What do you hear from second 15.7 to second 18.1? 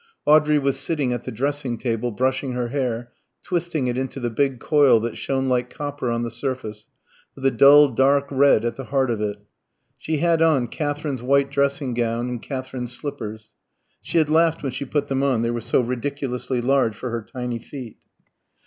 ridiculously large for her tiny feet.